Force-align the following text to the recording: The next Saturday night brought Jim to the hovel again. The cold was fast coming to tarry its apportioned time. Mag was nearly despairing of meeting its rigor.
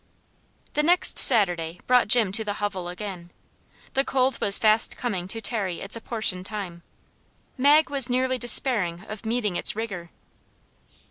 The 0.73 0.81
next 0.81 1.19
Saturday 1.19 1.73
night 1.73 1.85
brought 1.85 2.07
Jim 2.07 2.31
to 2.31 2.43
the 2.43 2.53
hovel 2.55 2.89
again. 2.89 3.29
The 3.93 4.03
cold 4.03 4.41
was 4.41 4.57
fast 4.57 4.97
coming 4.97 5.27
to 5.27 5.39
tarry 5.41 5.79
its 5.79 5.95
apportioned 5.95 6.47
time. 6.47 6.81
Mag 7.55 7.91
was 7.91 8.09
nearly 8.09 8.39
despairing 8.39 9.05
of 9.07 9.27
meeting 9.27 9.57
its 9.57 9.75
rigor. 9.75 10.09